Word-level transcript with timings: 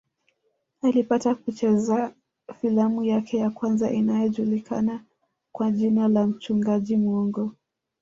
Alipata 0.81 1.35
kucheza 1.35 2.13
filamu 2.61 3.03
yake 3.03 3.37
ya 3.37 3.49
kwanza 3.49 3.91
iliyojulikana 3.91 5.03
kwa 5.51 5.71
jina 5.71 6.07
la 6.07 6.27
mchungaji 6.27 6.97
muongo 6.97 7.51